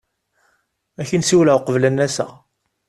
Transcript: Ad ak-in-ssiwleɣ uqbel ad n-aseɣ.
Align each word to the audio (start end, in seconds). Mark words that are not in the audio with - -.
Ad 0.99 1.03
ak-in-ssiwleɣ 1.05 1.57
uqbel 1.59 1.83
ad 1.87 1.93
n-aseɣ. 1.93 2.31